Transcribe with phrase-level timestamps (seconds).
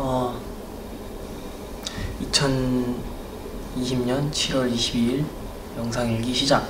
[0.00, 0.32] 어,
[2.22, 5.24] 2020년 7월 22일
[5.76, 6.68] 영상 일기 시작.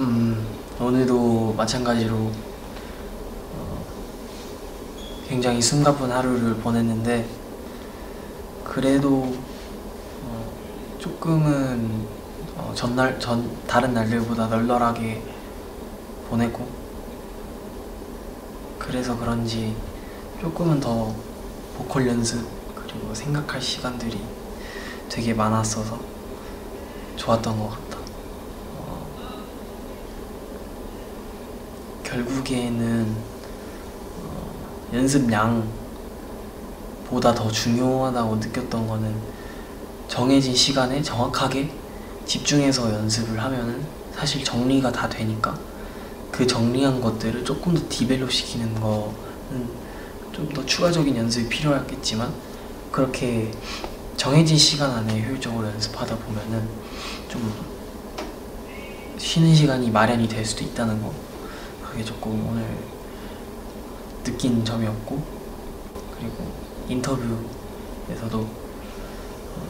[0.00, 0.46] 음,
[0.80, 3.84] 오늘도 마찬가지로 어,
[5.28, 7.28] 굉장히 숨가쁜 하루를 보냈는데
[8.64, 9.36] 그래도
[10.24, 10.52] 어,
[10.98, 12.06] 조금은
[12.56, 15.22] 어, 전날 전 다른 날들보다 널널하게
[16.30, 16.66] 보내고
[18.78, 19.76] 그래서 그런지
[20.40, 21.12] 조금은 더
[21.76, 24.20] 보컬 연습 그리고 생각할 시간들이
[25.08, 25.98] 되게 많았어서
[27.16, 27.98] 좋았던 것 같다.
[28.76, 29.04] 어,
[32.04, 33.16] 결국에는
[34.22, 34.52] 어,
[34.92, 35.64] 연습량보다
[37.34, 39.16] 더 중요하다고 느꼈던 거는
[40.06, 41.72] 정해진 시간에 정확하게
[42.26, 45.58] 집중해서 연습을 하면은 사실 정리가 다 되니까
[46.30, 49.87] 그 정리한 것들을 조금 더 디벨롭 시키는 거는
[50.32, 52.32] 좀 더 추가적인 연습이 필요하겠지만
[52.92, 53.50] 그렇게
[54.16, 56.68] 정해진 시간 안에 효율적으로 연습하다 보면은
[57.28, 57.52] 좀
[59.16, 61.12] 쉬는 시간이 마련이 될 수도 있다는 거
[61.84, 62.66] 그게 조금 오늘
[64.24, 65.22] 느낀 점이었고
[66.18, 66.52] 그리고
[66.88, 69.62] 인터뷰에서도 어,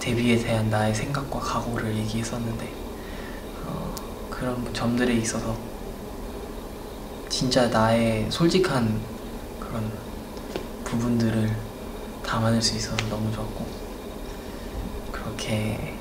[0.00, 2.72] 데뷔에 대한 나의 생각과 각오를 얘기했었는데
[3.66, 3.94] 어,
[4.30, 5.56] 그런 점들에 있어서
[7.28, 9.00] 진짜 나의 솔직한
[9.68, 9.90] 그런
[10.84, 11.56] 부분들을
[12.24, 13.66] 담아낼 수 있어서 너무 좋았고
[15.12, 15.94] 그렇게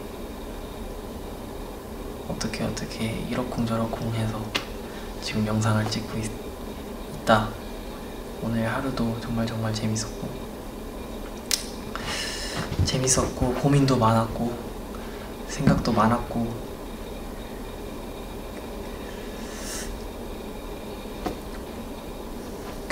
[2.27, 4.41] 어떻게 어떻게 이러쿵저러쿵 해서
[5.21, 6.29] 지금 영상을 찍고 있,
[7.21, 7.49] 있다.
[8.43, 10.29] 오늘 하루도 정말 정말 재밌었고
[12.85, 14.55] 재밌었고 고민도 많았고
[15.47, 16.74] 생각도 많았고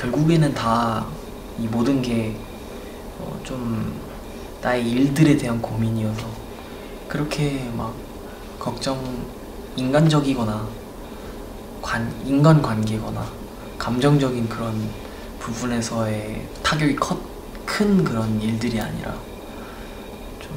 [0.03, 1.23] 결국에는 다
[1.59, 2.41] 이 모든 게좀
[4.61, 6.25] 나의 일들에 대한 고민이어서
[7.07, 7.93] 그렇게 막
[8.57, 8.99] 걱정
[9.75, 10.67] 인간적이거나
[11.81, 13.27] 관, 인간관계거나
[13.77, 14.89] 감정적인 그런
[15.39, 17.19] 부분에서의 타격이 컸,
[17.65, 19.13] 큰 그런 일들이 아니라
[20.39, 20.51] 좀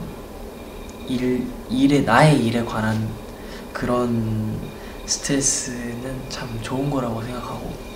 [1.08, 3.06] 일, 일에 나의 일에 관한
[3.72, 4.58] 그런
[5.04, 7.95] 스트레스는 참 좋은 거라고 생각하고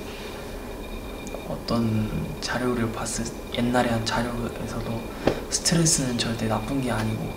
[1.51, 2.09] 어떤
[2.41, 3.25] 자료를 봤을
[3.55, 5.03] 옛날에 한 자료에서도
[5.51, 7.29] 스트레스는 절대 나쁜 게 아니고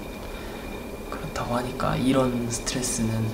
[1.09, 3.27] 그렇다고 하니까 이런 스트레스는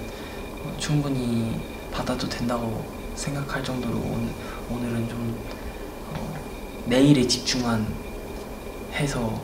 [0.77, 1.59] 충분히
[1.91, 2.85] 받아도 된다고
[3.15, 4.29] 생각할 정도로 오늘,
[4.69, 5.37] 오늘은 좀
[6.13, 6.33] 어,
[6.85, 7.85] 내일에 집중한
[8.93, 9.41] 해서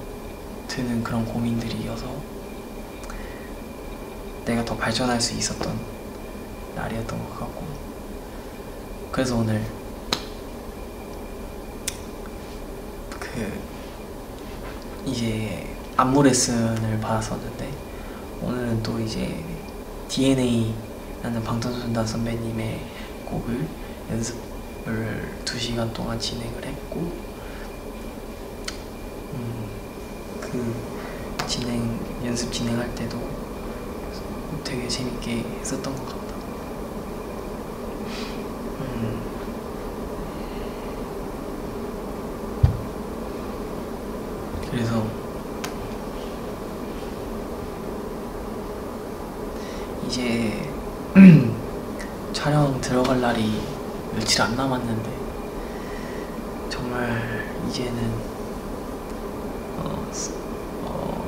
[0.67, 2.05] 드는 그런 고민들이어서
[4.45, 5.77] 내가 더 발전할 수 있었던
[6.75, 7.65] 날이었던 것 같고
[9.11, 9.65] 그래서 오늘
[13.35, 13.51] 그
[15.05, 17.69] 이제 안무 레슨을 받았었는데
[18.41, 19.43] 오늘은 또 이제
[20.07, 22.79] DNA라는 방탄소년단 선배님의
[23.25, 23.67] 곡을
[24.09, 27.11] 연습을 2시간 동안 진행을 했고
[29.33, 29.69] 음,
[30.39, 30.75] 그
[31.45, 33.19] 진행 연습 진행할 때도
[34.63, 36.13] 되게 재밌게 했었던 것.
[36.13, 36.24] 음.
[44.75, 45.07] 그래서
[50.05, 50.69] 이제
[52.33, 53.57] 촬영 들어갈 날이
[54.13, 55.09] 며칠 안 남았는데
[56.69, 58.11] 정말 이제는
[59.77, 60.11] 어,
[60.83, 61.25] 어,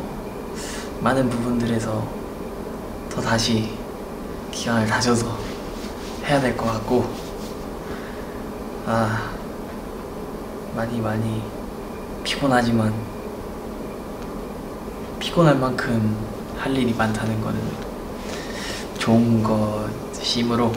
[0.99, 2.05] 많은 부분들에서
[3.09, 3.77] 더 다시
[4.51, 5.37] 기간을 다져서
[6.25, 7.09] 해야 될 것 같고
[8.85, 9.31] 아
[10.75, 11.41] 많이 많이
[12.25, 13.16] 피곤하지만
[15.19, 16.17] 피곤할 만큼
[16.57, 17.59] 할 일이 많다는 거는
[18.97, 20.71] 좋은 것이므로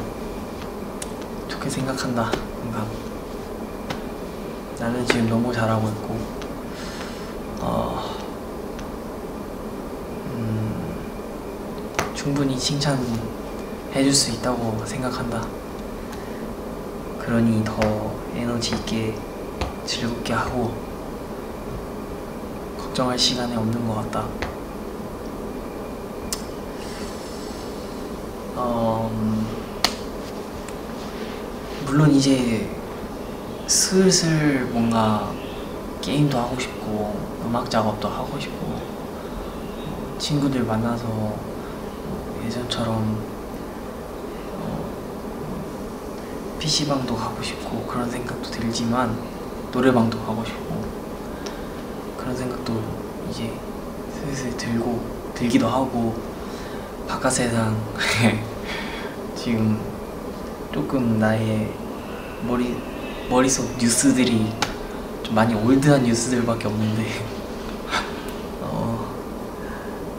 [1.48, 2.30] 좋게 생각한다.
[2.62, 2.86] 항상
[4.78, 6.18] 나는 지금 너무 잘하고 있고
[7.60, 8.16] 어,
[10.26, 10.94] 음,
[12.14, 15.46] 충분히 칭찬해줄 수 있다고 생각한다.
[17.18, 19.14] 그러니 더 에너지 있게
[19.84, 20.89] 즐겁게 하고
[23.00, 24.26] 걱정할 시간이 없는 것 같다.
[28.56, 29.46] 어, 음,
[31.86, 32.68] 물론 이제
[33.66, 35.32] 슬슬 뭔가
[36.02, 38.80] 게임도 하고 싶고 음악 작업도 하고 싶고
[40.18, 41.34] 친구들 만나서
[42.44, 43.24] 예전처럼
[46.58, 49.16] PC방도 가고 싶고 그런 생각도 들지만
[49.72, 50.89] 노래방도 가고 싶고
[52.30, 52.80] 그런 생각도
[53.28, 53.52] 이제
[54.14, 55.00] 슬슬 들고
[55.34, 56.14] 들기도 하고
[57.08, 57.76] 바깥 세상
[59.34, 59.80] 지금
[60.72, 61.72] 조금 나의
[62.46, 62.76] 머리
[63.28, 64.52] 머릿속 뉴스들이
[65.24, 67.04] 좀 많이 올드한 뉴스들밖에 없는데
[68.62, 69.12] 어,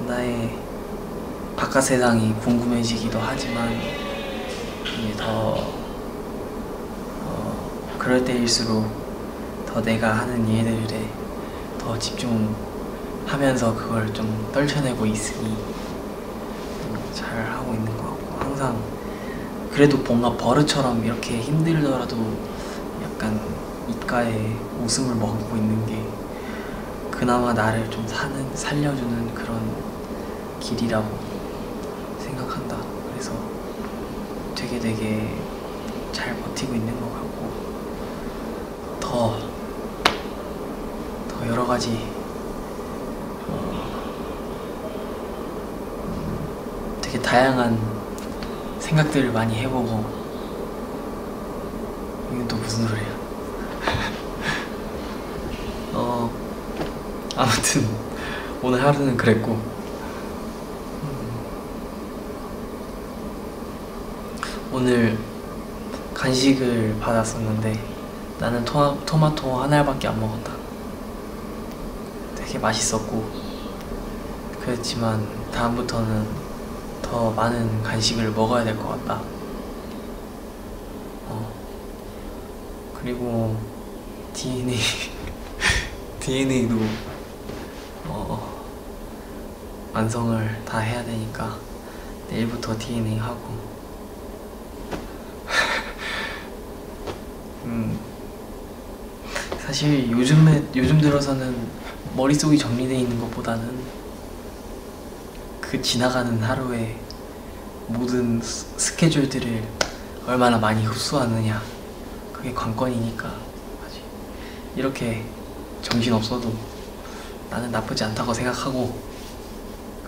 [0.05, 0.57] 나의
[1.55, 3.71] 바깥 세상이 궁금해지기도 하지만
[4.83, 5.55] 이제 더
[7.23, 8.85] 어, 그럴 때일수록
[9.65, 11.21] 더 내가 하는 일들에
[11.81, 18.77] 더 집중하면서 그걸 좀 떨쳐내고 있으니 음, 잘 하고 있는 것 같고 항상
[19.71, 22.17] 그래도 뭔가 버릇처럼 이렇게 힘들더라도
[23.03, 23.39] 약간
[23.89, 26.05] 입가에 웃음을 머금고 있는 게
[27.09, 29.59] 그나마 나를 좀 사는 살려주는 그런
[30.59, 31.07] 길이라고
[32.19, 32.77] 생각한다.
[33.09, 33.31] 그래서
[34.55, 35.35] 되게 되게
[36.11, 37.51] 잘 버티고 있는 것 같고
[38.99, 39.50] 더,
[41.71, 42.05] 가지
[47.01, 47.79] 되게 다양한
[48.77, 50.03] 생각들을 많이 해보고
[52.29, 53.05] 이건 또 무슨 소리야?
[55.95, 56.29] 어
[57.37, 57.87] 아무튼
[58.61, 59.53] 오늘 하루는 그랬고
[61.03, 61.31] 음,
[64.73, 65.17] 오늘
[66.13, 67.81] 간식을 받았었는데
[68.39, 70.59] 나는 토마, 토마토 한 알밖에 안 먹었다.
[72.45, 73.29] 되게 맛있었고
[74.61, 76.25] 그렇지만 다음부터는
[77.01, 79.21] 더 많은 간식을 먹어야 될 것 같다.
[81.27, 81.51] 어.
[82.99, 83.57] 그리고
[84.33, 84.77] DNA
[86.19, 86.77] DNA도
[88.07, 88.63] 어,
[89.93, 91.57] 완성을 다 해야 되니까
[92.29, 93.39] 내일부터 DNA 하고
[97.65, 97.99] 음
[99.59, 101.55] 사실 요즘에 요즘 들어서는
[102.15, 103.79] 머릿속이 정리되어 있는 것보다는
[105.61, 106.99] 그 지나가는 하루에
[107.87, 109.63] 모든 스- 스케줄들을
[110.27, 111.61] 얼마나 많이 흡수하느냐
[112.33, 113.33] 그게 관건이니까
[114.75, 115.23] 이렇게
[115.81, 116.53] 정신 없어도
[117.49, 118.97] 나는 나쁘지 않다고 생각하고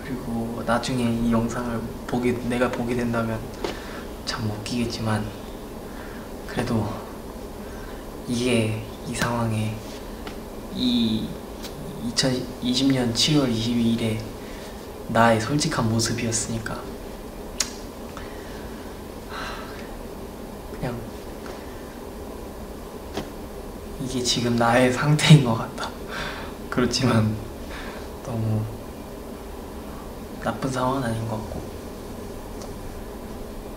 [0.02, 3.40] 그리고 나중에 이 영상을 보게 내가 보게 된다면
[4.26, 5.26] 참 웃기겠지만
[6.48, 6.94] 그래도
[8.28, 9.76] 이게 이 상황에
[10.76, 11.28] 이
[12.12, 14.20] 2020년 7월 22일에
[15.08, 16.82] 나의 솔직한 모습이었으니까.
[20.72, 20.98] 그냥
[24.04, 25.90] 이게 지금 나의 상태인 것 같다.
[26.70, 27.36] 그렇지만
[28.26, 28.62] 너무
[30.44, 31.62] 나쁜 상황은 아닌 것 같고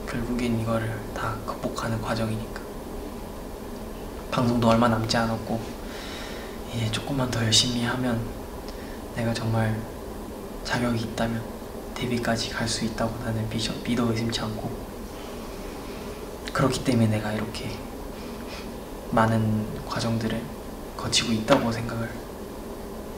[0.09, 2.61] 결국엔 이거를 다 극복하는 과정이니까.
[4.31, 5.76] 방송도 얼마 남지 않았고
[6.77, 8.21] 이제 조금만 더 열심히 하면
[9.15, 9.81] 내가 정말
[10.65, 11.43] 자격이 있다면
[11.95, 14.71] 데뷔까지 갈 수 있다고 나는 비셔, 믿어 의심치 않고
[16.53, 17.71] 그렇기 때문에 내가 이렇게
[19.11, 20.43] 많은 과정들을
[20.99, 22.11] 거치고 있다고 생각을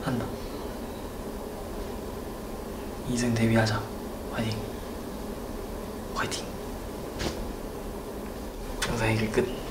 [0.04, 0.24] 한다.
[3.08, 3.82] 이승 데뷔하자.
[4.32, 4.58] 화이팅.
[6.14, 6.44] 화이팅.
[8.88, 9.67] 영상 얘기 끝.